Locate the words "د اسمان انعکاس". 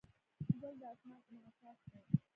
0.79-1.79